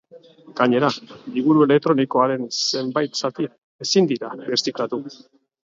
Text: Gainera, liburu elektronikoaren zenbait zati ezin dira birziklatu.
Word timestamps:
Gainera, 0.61 0.87
liburu 1.35 1.65
elektronikoaren 1.65 2.49
zenbait 2.61 3.21
zati 3.23 3.49
ezin 3.89 4.13
dira 4.15 4.35
birziklatu. 4.43 5.05